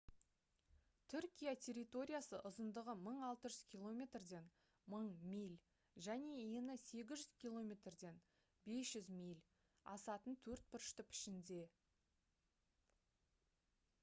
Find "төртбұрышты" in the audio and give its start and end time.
10.47-11.05